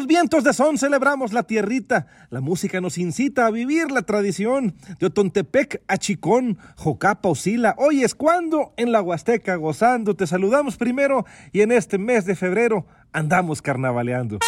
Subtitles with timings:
[0.00, 2.06] Estos vientos de son celebramos la tierrita.
[2.30, 4.74] La música nos incita a vivir la tradición.
[4.98, 7.74] De Otontepec a Chicón, Jocapa oscila.
[7.76, 10.16] Hoy es cuando en la Huasteca gozando.
[10.16, 14.38] Te saludamos primero y en este mes de febrero andamos carnavaleando.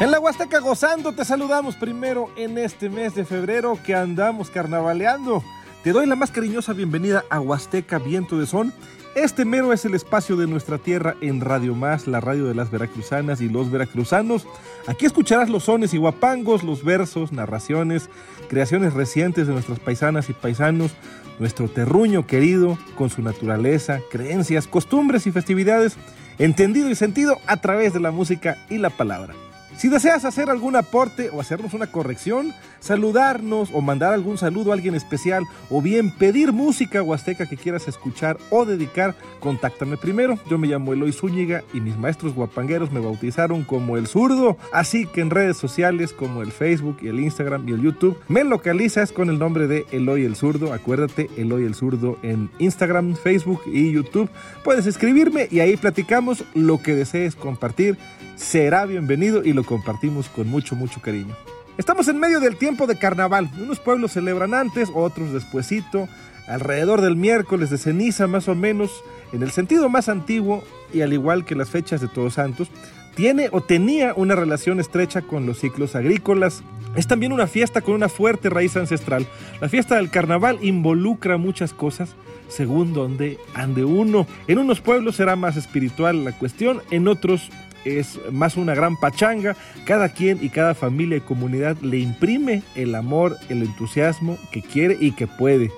[0.00, 5.44] En la Huasteca gozando te saludamos primero en este mes de febrero que andamos carnavaleando.
[5.84, 8.72] Te doy la más cariñosa bienvenida a Huasteca Viento de Son.
[9.14, 12.72] Este mero es el espacio de nuestra tierra en Radio Más, la radio de las
[12.72, 14.48] veracruzanas y los veracruzanos.
[14.88, 18.10] Aquí escucharás los sones y guapangos, los versos, narraciones,
[18.48, 20.90] creaciones recientes de nuestras paisanas y paisanos,
[21.38, 25.96] nuestro terruño querido, con su naturaleza, creencias, costumbres y festividades,
[26.38, 29.34] entendido y sentido a través de la música y la palabra.
[29.76, 34.74] Si deseas hacer algún aporte o hacernos una corrección, saludarnos o mandar algún saludo a
[34.74, 40.38] alguien especial o bien pedir música huasteca que quieras escuchar o dedicar, contáctame primero.
[40.48, 45.06] Yo me llamo Eloy Zúñiga y mis maestros guapangueros me bautizaron como el zurdo, así
[45.06, 49.28] que en redes sociales como el Facebook el Instagram y el YouTube me localizas con
[49.28, 50.72] el nombre de Eloy el zurdo.
[50.72, 54.30] Acuérdate, Eloy el zurdo en Instagram, Facebook y YouTube.
[54.62, 57.98] Puedes escribirme y ahí platicamos lo que desees compartir.
[58.36, 61.34] Será bienvenido y lo compartimos con mucho, mucho cariño.
[61.76, 63.50] Estamos en medio del tiempo de carnaval.
[63.60, 66.08] Unos pueblos celebran antes, otros despuesito,
[66.46, 69.02] alrededor del miércoles de ceniza más o menos,
[69.32, 72.68] en el sentido más antiguo y al igual que las fechas de Todos Santos,
[73.16, 76.62] tiene o tenía una relación estrecha con los ciclos agrícolas.
[76.96, 79.26] Es también una fiesta con una fuerte raíz ancestral.
[79.60, 82.14] La fiesta del carnaval involucra muchas cosas
[82.48, 84.26] según donde ande uno.
[84.46, 87.50] En unos pueblos será más espiritual la cuestión, en otros
[87.84, 89.56] es más una gran pachanga.
[89.84, 94.96] Cada quien y cada familia y comunidad le imprime el amor, el entusiasmo que quiere
[95.00, 95.70] y que puede.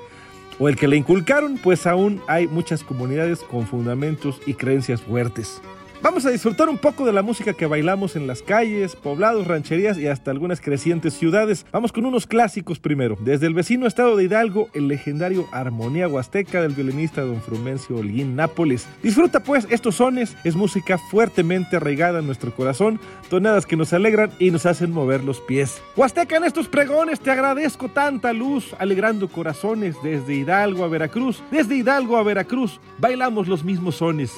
[0.59, 5.61] O el que le inculcaron, pues aún hay muchas comunidades con fundamentos y creencias fuertes.
[6.07, 9.99] Vamos a disfrutar un poco de la música que bailamos en las calles, poblados, rancherías
[9.99, 11.67] y hasta algunas crecientes ciudades.
[11.73, 13.19] Vamos con unos clásicos primero.
[13.19, 18.37] Desde el vecino estado de Hidalgo, el legendario Armonía Huasteca del violinista don Frumencio Holguín
[18.37, 18.87] Nápoles.
[19.03, 24.31] Disfruta pues estos sones, es música fuertemente arraigada en nuestro corazón, tonadas que nos alegran
[24.39, 25.83] y nos hacen mover los pies.
[25.97, 31.75] Huasteca en estos pregones te agradezco tanta luz, alegrando corazones desde Hidalgo a Veracruz, desde
[31.75, 34.37] Hidalgo a Veracruz, bailamos los mismos sones.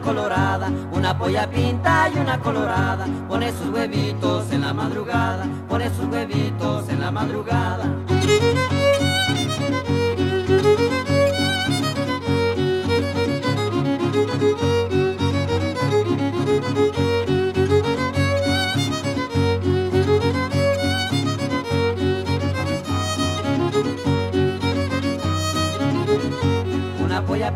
[0.00, 6.06] Colorada, una polla pinta y una colorada, pone sus huevitos en la madrugada, pone sus
[6.06, 7.84] huevitos en la madrugada.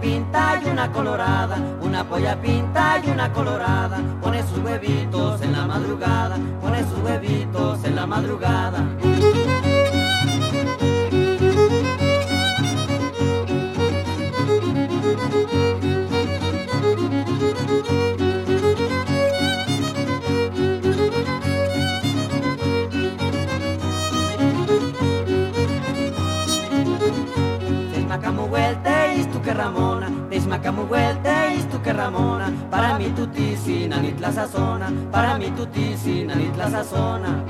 [0.01, 5.67] Pinta y una colorada, una polla pinta y una colorada, pone sus huevitos en la
[5.67, 8.85] madrugada, pone sus huevitos en la madrugada.
[29.61, 35.67] Ramona, Desmacamuhuelte, tú que Ramona, para mí tu tisina ni la sazona, para mí tu
[35.67, 37.45] tisina ni la sazona.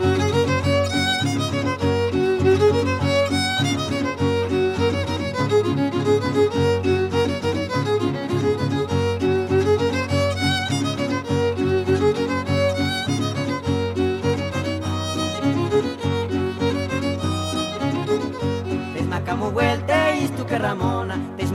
[18.94, 20.00] Desmacamuhuelte,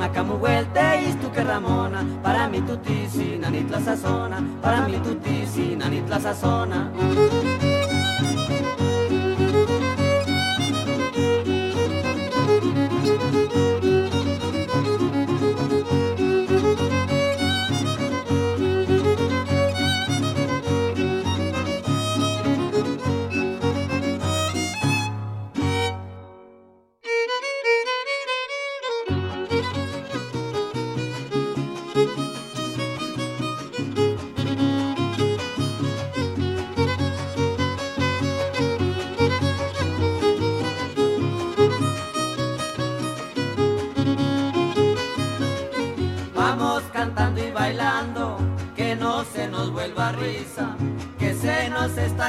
[0.05, 4.87] tú que Ramona, Desmacamuhuelte, tú que Ramona, para mí tu tisina ni la sazona, para
[4.87, 6.91] mí tu tisina ni la sazona.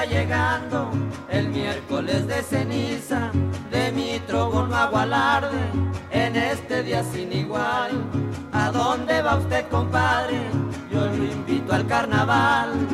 [0.09, 0.91] Llegando
[1.29, 3.31] el miércoles de ceniza,
[3.71, 5.59] de mi trogón agualarde,
[6.11, 7.91] en este día sin igual.
[8.53, 10.41] ¿A dónde va usted, compadre?
[10.91, 12.86] Yo lo invito al carnaval.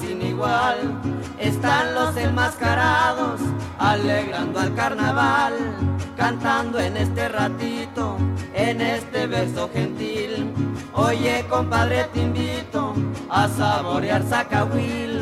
[0.00, 1.00] Sin igual.
[1.38, 3.40] Están los enmascarados
[3.78, 5.54] alegrando al carnaval,
[6.16, 8.16] cantando en este ratito,
[8.54, 10.52] en este verso gentil.
[10.94, 12.94] Oye, compadre, te invito
[13.28, 15.21] a saborear Zacahuil.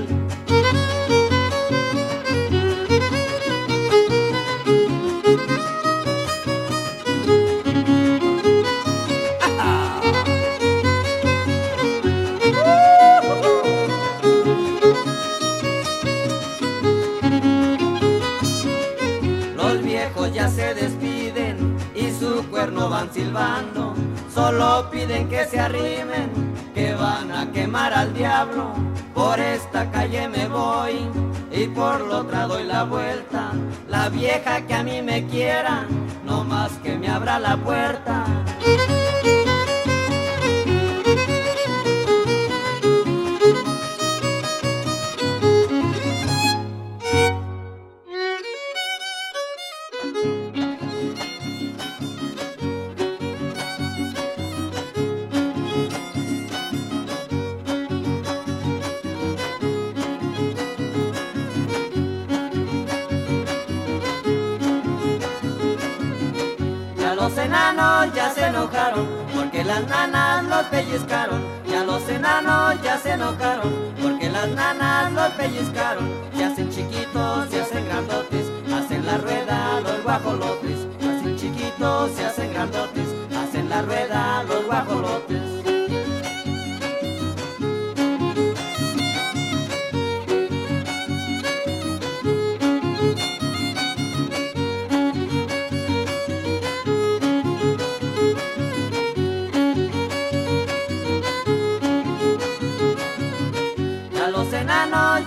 [23.13, 23.95] Silbando.
[24.33, 26.31] Solo piden que se arrimen,
[26.75, 28.73] que van a quemar al diablo.
[29.15, 31.09] Por esta calle me voy
[31.53, 33.53] y por la otra doy la vuelta.
[33.89, 35.87] La vieja que a mí me quiera,
[36.25, 38.25] no más que me abra la puerta.
[69.81, 71.43] Las nanas los pellizcaron.
[71.69, 73.73] Ya los enanos ya se enojaron,
[74.03, 76.09] porque las nanas los pellizcaron.
[76.35, 80.87] Se hacen chiquitos, se hacen grandotes, hacen la rueda los guajolotes.
[80.99, 85.40] Hacen chiquitos, se hacen grandotes, hacen la rueda los guajolotes.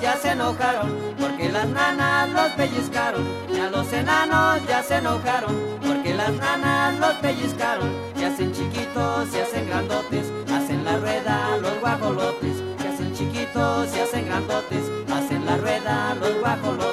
[0.02, 3.26] Ya se enojaron, porque las nanas los pellizcaron.
[3.54, 7.90] Ya los enanos ya se enojaron, porque las nanas los pellizcaron.
[8.16, 12.58] Se hacen chiquitos, se hacen grandotes, hacen la rueda los guajolotes.
[12.80, 16.93] Se hacen chiquitos, se hacen grandotes, hacen la rueda los guajolotes.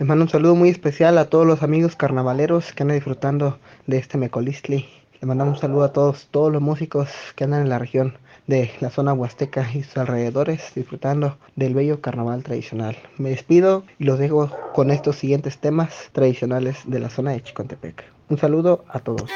[0.00, 3.98] Les mando un saludo muy especial a todos los amigos carnavaleros que andan disfrutando de
[3.98, 4.88] este Mecolistli.
[5.12, 8.14] Les mandamos un saludo a todos, todos los músicos que andan en la región
[8.46, 12.96] de la zona huasteca y sus alrededores disfrutando del bello carnaval tradicional.
[13.18, 18.02] Me despido y los dejo con estos siguientes temas tradicionales de la zona de Chicontepec.
[18.30, 19.30] Un saludo a todos.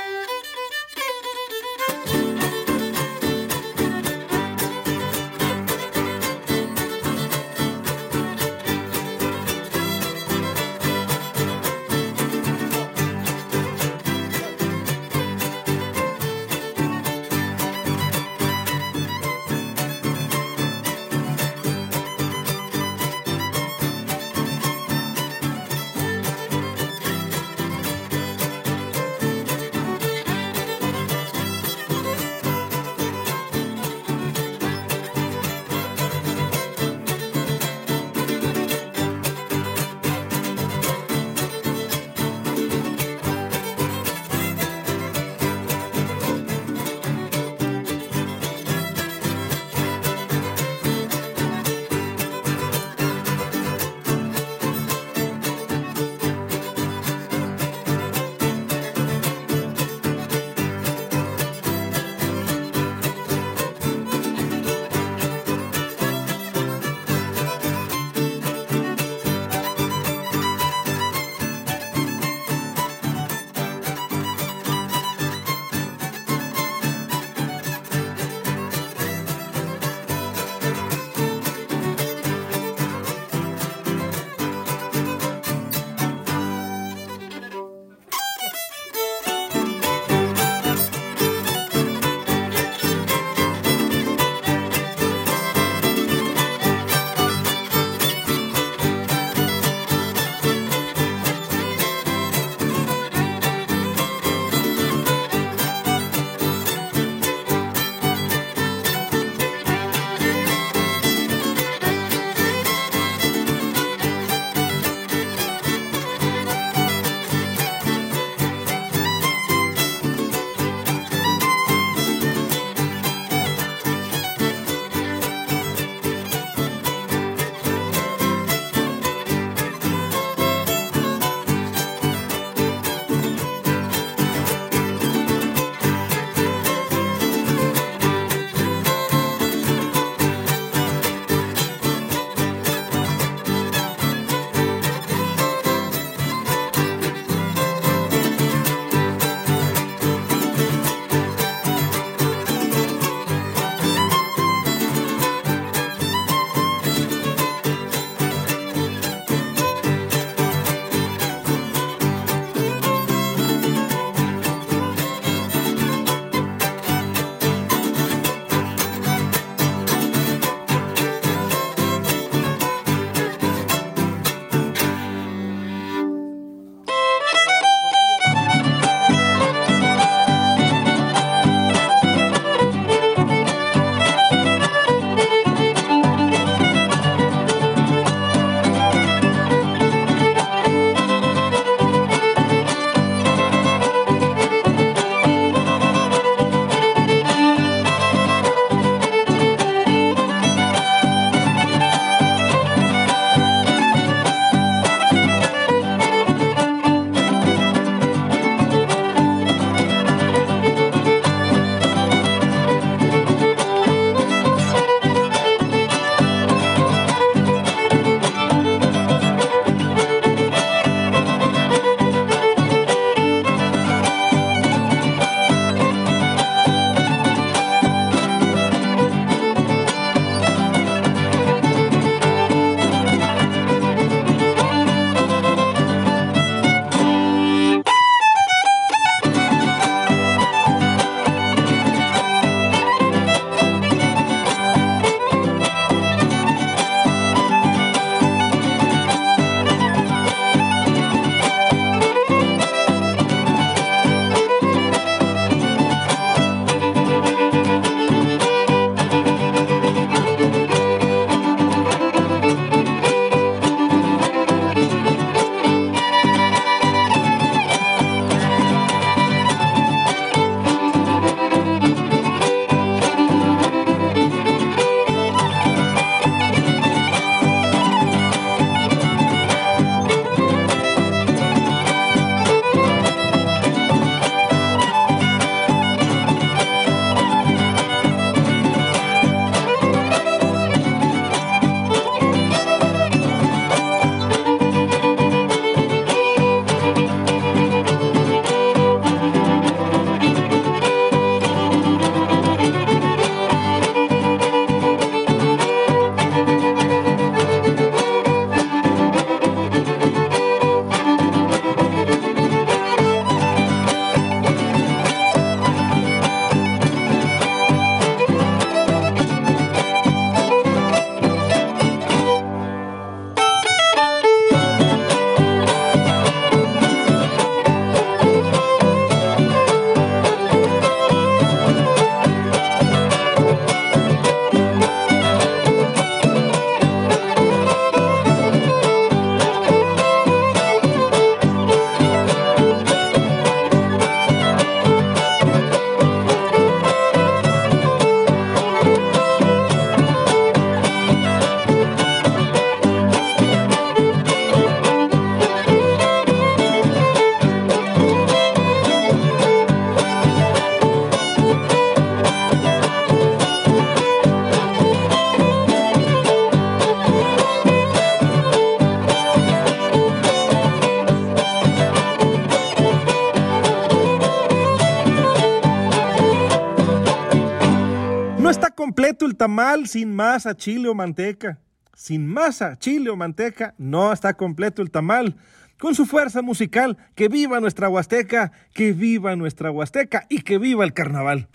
[379.44, 381.58] Tamal sin masa, chile o manteca.
[381.94, 385.36] Sin masa, chile o manteca, no está completo el tamal.
[385.78, 390.82] Con su fuerza musical, que viva nuestra Huasteca, que viva nuestra Huasteca y que viva
[390.82, 391.48] el carnaval.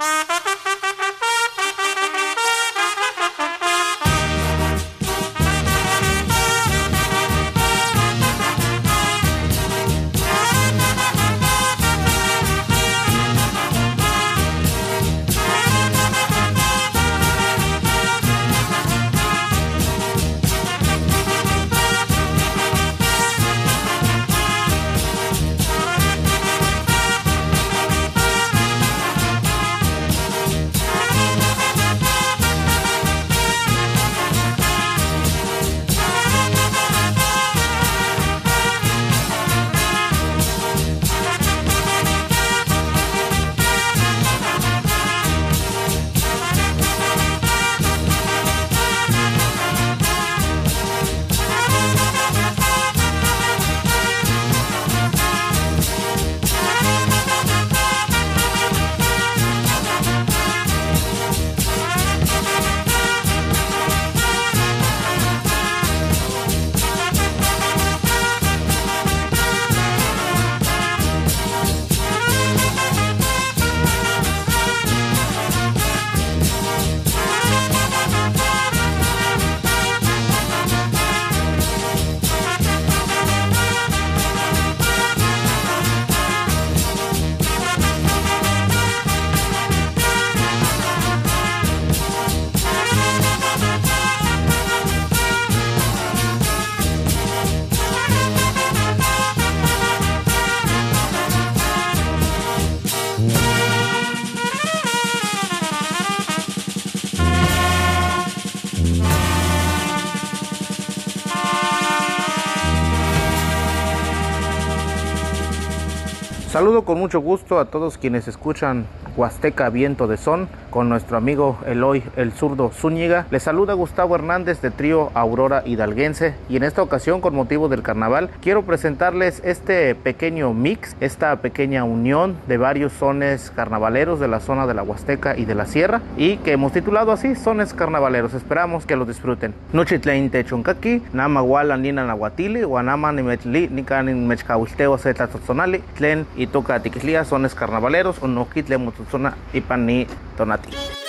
[116.59, 121.57] Saludo con mucho gusto a todos quienes escuchan Huasteca Viento de Son con nuestro amigo
[121.65, 123.25] Eloy el zurdo Zúñiga.
[123.31, 127.81] Les saluda Gustavo Hernández de trío Aurora Hidalguense y en esta ocasión con motivo del
[127.81, 134.39] carnaval quiero presentarles este pequeño mix, esta pequeña unión de varios sones carnavaleros de la
[134.39, 138.33] zona de la Huasteca y de la Sierra y que hemos titulado así Sones Carnavaleros.
[138.33, 139.53] Esperamos que lo disfruten.
[139.73, 146.81] Nochitlein Techunkaki, Nama Wala Nina Nahuatili, Guanama Nimetli, Nikan Mechkawisteo Zeta Tzotzonali, Tlen y Toca
[146.81, 150.07] Tiquislia, Sones Carnavaleros, Unoquitle Mututzona y Pani
[150.39, 151.08] torno a ti.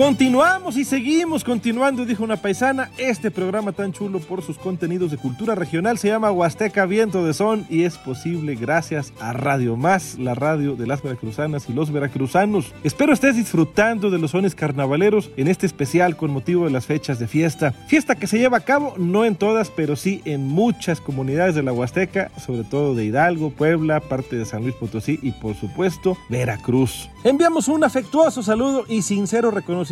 [0.00, 2.90] Continuamos y seguimos continuando, dijo una paisana.
[2.96, 7.34] Este programa tan chulo por sus contenidos de cultura regional se llama Huasteca Viento de
[7.34, 11.92] Son y es posible gracias a Radio Más, la radio de las veracruzanas y los
[11.92, 12.72] veracruzanos.
[12.82, 17.18] Espero estés disfrutando de los sones carnavaleros en este especial con motivo de las fechas
[17.18, 17.72] de fiesta.
[17.86, 21.62] Fiesta que se lleva a cabo no en todas, pero sí en muchas comunidades de
[21.62, 26.16] la Huasteca, sobre todo de Hidalgo, Puebla, parte de San Luis Potosí y por supuesto
[26.30, 27.10] Veracruz.
[27.22, 29.89] Enviamos un afectuoso saludo y sincero reconocimiento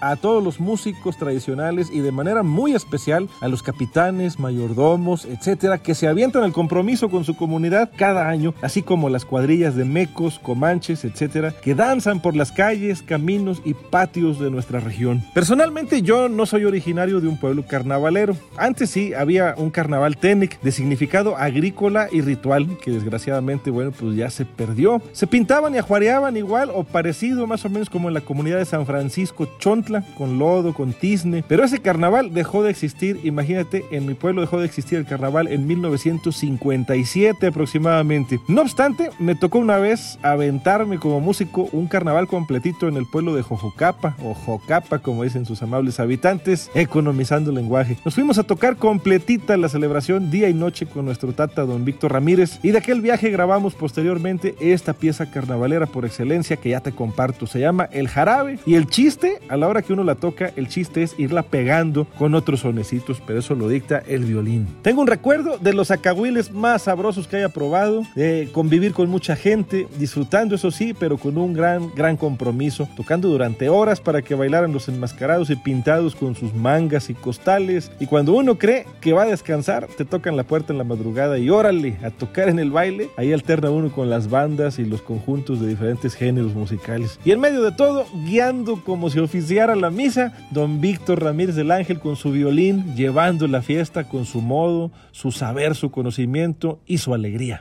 [0.00, 5.78] a todos los músicos tradicionales y de manera muy especial a los capitanes, mayordomos, etcétera,
[5.78, 9.84] que se avientan al compromiso con su comunidad cada año, así como las cuadrillas de
[9.84, 15.24] mecos, comanches, etcétera, que danzan por las calles, caminos y patios de nuestra región.
[15.34, 18.36] Personalmente, yo no soy originario de un pueblo carnavalero.
[18.56, 24.14] Antes sí había un carnaval técnic de significado agrícola y ritual, que desgraciadamente, bueno, pues
[24.14, 25.02] ya se perdió.
[25.12, 28.66] Se pintaban y ajuareaban igual o parecido más o menos como en la comunidad de
[28.66, 31.44] San Francisco Chontla, con lodo, con tizne.
[31.46, 35.48] Pero ese carnaval dejó de existir, imagínate, en mi pueblo dejó de existir el carnaval
[35.48, 38.40] en 1957 aproximadamente.
[38.48, 43.34] No obstante, me tocó una vez aventarme como músico un carnaval completito en el pueblo
[43.34, 47.96] de Jojocapa, o Jocapa, como dicen sus amables habitantes, economizando el lenguaje.
[48.04, 52.12] Nos fuimos a tocar completita la celebración día y noche con nuestro tata don Víctor
[52.12, 56.92] Ramírez, y de aquel viaje grabamos posteriormente esta pieza carnavalera por excelencia que ya te
[56.92, 57.46] comparto.
[57.46, 60.68] Se llama El Jarabe, y el chiste a la hora que uno la toca, el
[60.68, 64.66] chiste es irla pegando con otros sonecitos, pero eso lo dicta el violín.
[64.82, 69.36] Tengo un recuerdo de los acahuiles más sabrosos que haya probado, de convivir con mucha
[69.36, 74.34] gente, disfrutando eso sí, pero con un gran, gran compromiso, tocando durante horas para que
[74.34, 77.90] bailaran los enmascarados y pintados con sus mangas y costales.
[78.00, 81.38] Y cuando uno cree que va a descansar, te tocan la puerta en la madrugada
[81.38, 83.10] y órale, a tocar en el baile.
[83.16, 87.18] Ahí alterna uno con las bandas y los conjuntos de diferentes géneros musicales.
[87.24, 91.70] Y en medio de todo, guiando como si oficiara la misa, don Víctor Ramírez del
[91.70, 96.98] Ángel con su violín, llevando la fiesta con su modo, su saber, su conocimiento y
[96.98, 97.60] su alegría.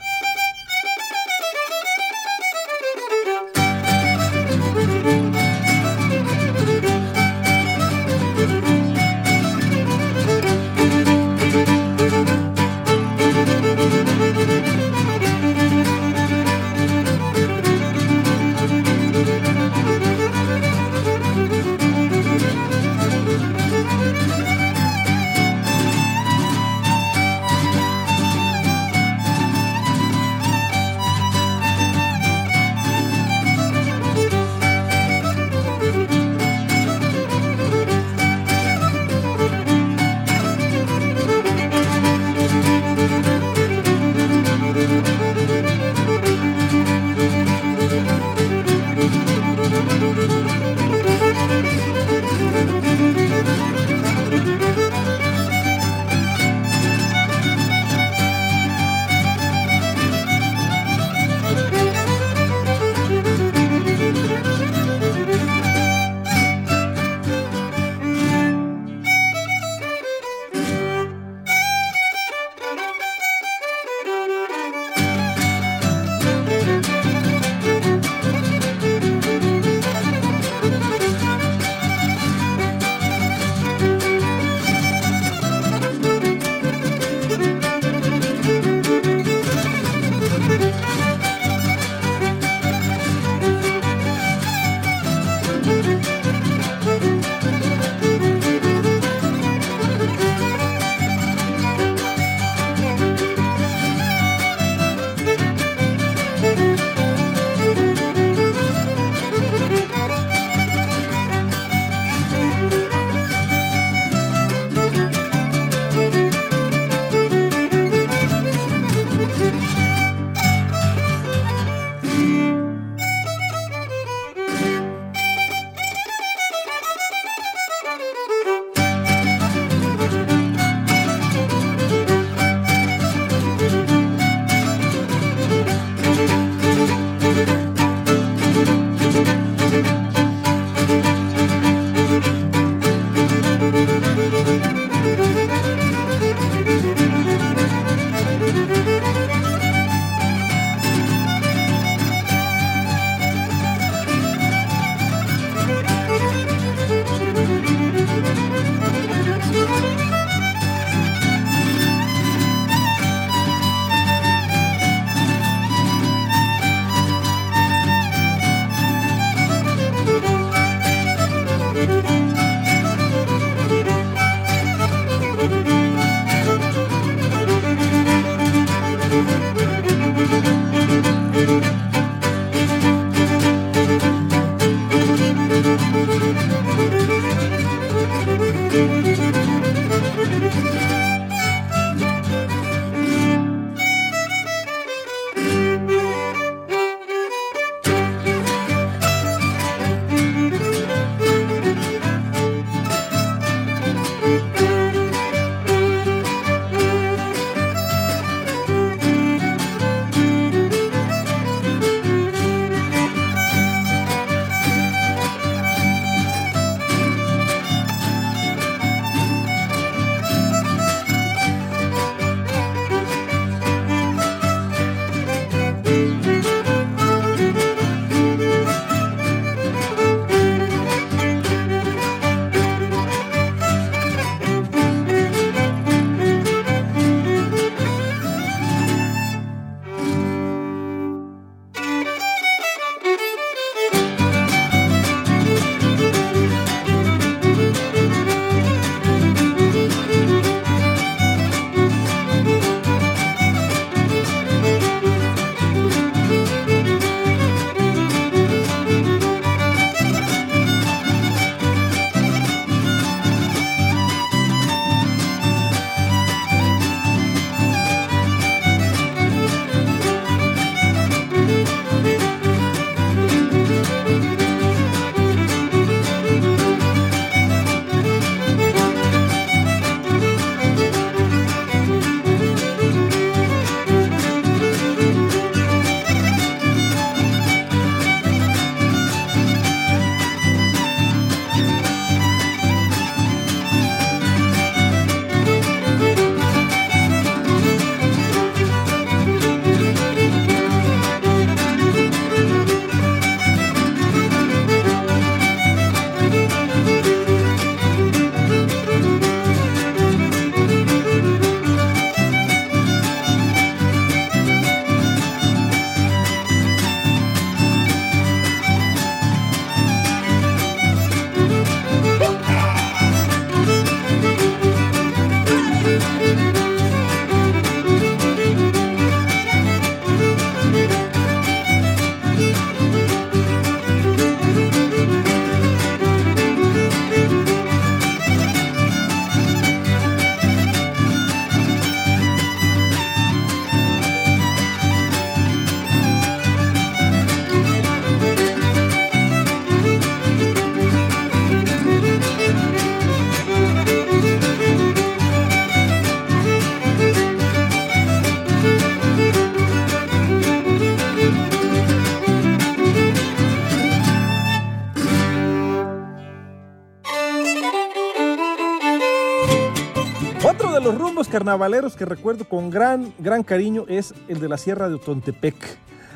[370.41, 374.89] De los rumbos carnavaleros que recuerdo con gran, gran cariño es el de la Sierra
[374.89, 375.55] de Otontepec.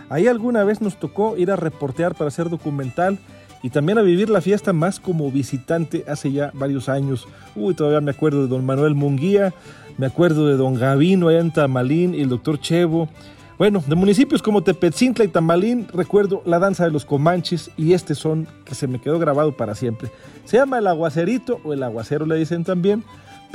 [0.09, 3.19] Ahí alguna vez nos tocó ir a reportear para hacer documental
[3.61, 7.27] y también a vivir la fiesta más como visitante hace ya varios años.
[7.55, 9.53] Uy, todavía me acuerdo de don Manuel Munguía,
[9.97, 13.09] me acuerdo de don Gavino allá en Tamalín y el doctor Chevo.
[13.57, 18.15] Bueno, de municipios como Tepetzintla y Tamalín recuerdo la danza de los comanches y este
[18.15, 20.09] son que se me quedó grabado para siempre.
[20.45, 23.03] Se llama el aguacerito o el aguacero le dicen también,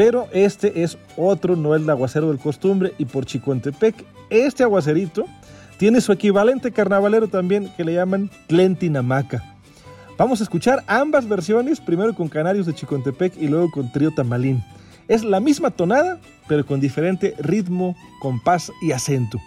[0.00, 3.94] pero este es otro, no el aguacero del costumbre y por Chicontepec,
[4.30, 5.26] este aguacerito
[5.76, 9.44] tiene su equivalente carnavalero también que le llaman Tlentinamaca.
[10.16, 14.64] Vamos a escuchar ambas versiones, primero con Canarios de Chicontepec y luego con Trío Tamalín.
[15.06, 19.38] Es la misma tonada, pero con diferente ritmo, compás y acento.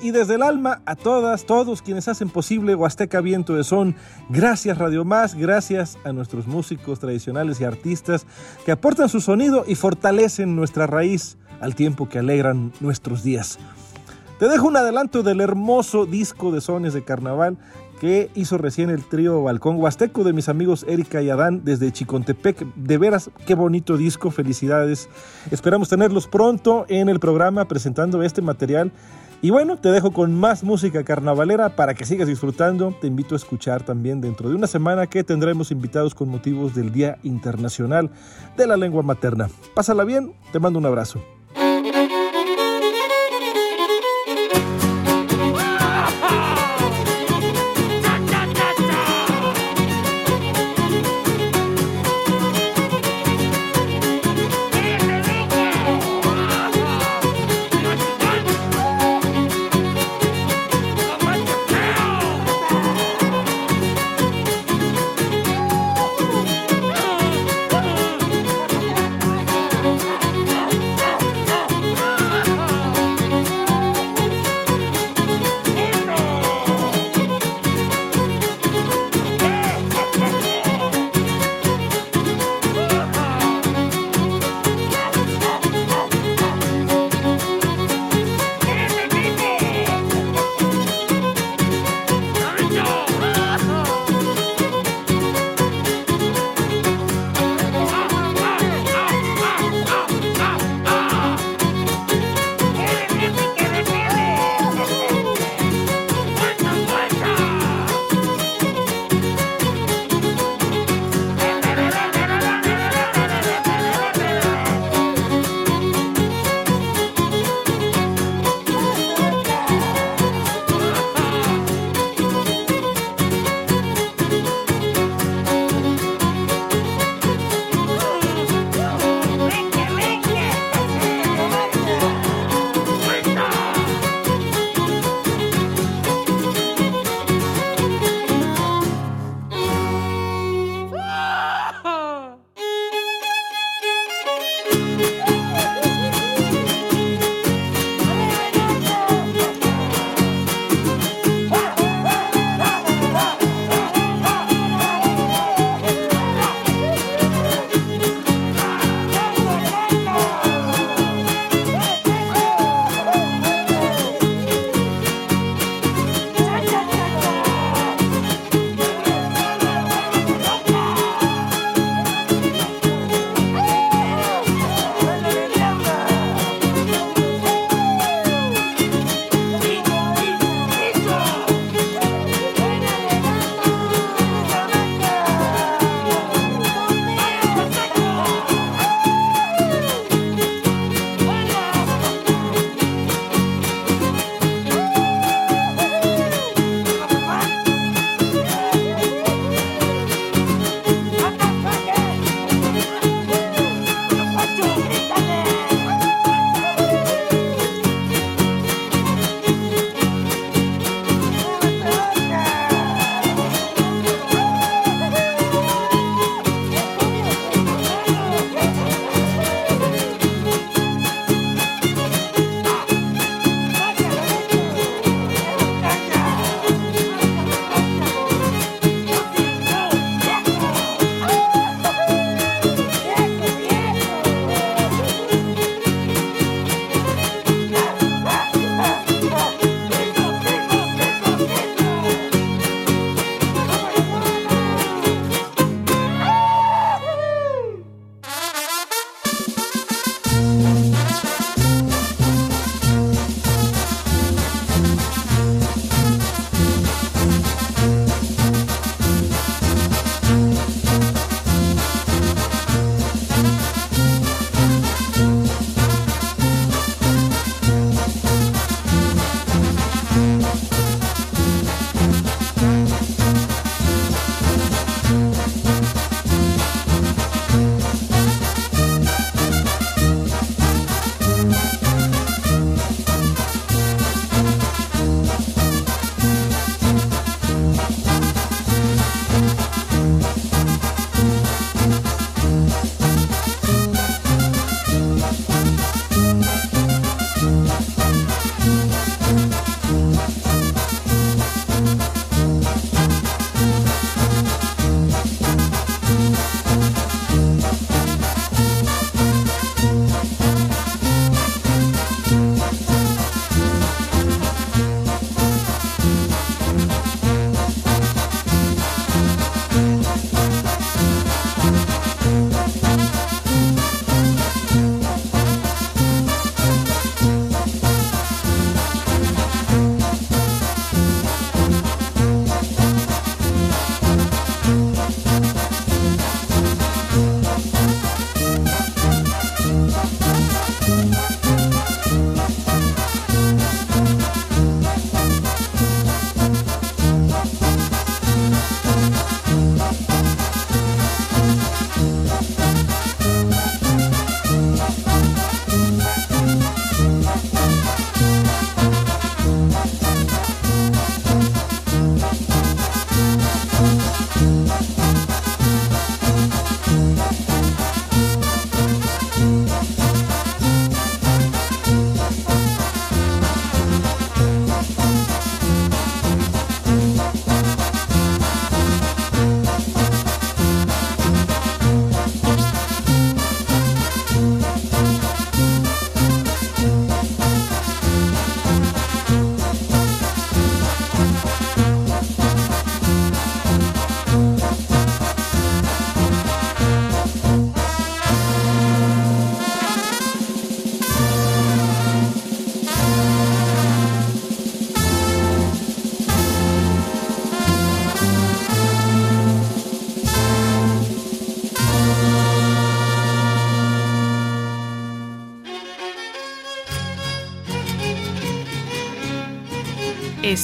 [0.00, 3.94] Y desde el alma a todas, todos quienes hacen posible Huasteca Viento de Son.
[4.30, 8.24] Gracias Radio Más, gracias a nuestros músicos tradicionales y artistas
[8.64, 13.58] que aportan su sonido y fortalecen nuestra raíz al tiempo que alegran nuestros días.
[14.38, 17.58] Te dejo un adelanto del hermoso disco de sones de carnaval
[18.00, 22.64] que hizo recién el trío Balcón Huasteco de mis amigos Erika y Adán desde Chicontepec.
[22.74, 25.10] De veras, qué bonito disco, felicidades.
[25.50, 28.92] Esperamos tenerlos pronto en el programa presentando este material.
[29.40, 32.92] Y bueno, te dejo con más música carnavalera para que sigas disfrutando.
[33.00, 36.92] Te invito a escuchar también dentro de una semana que tendremos invitados con motivos del
[36.92, 38.10] Día Internacional
[38.56, 39.48] de la Lengua Materna.
[39.74, 41.22] Pásala bien, te mando un abrazo.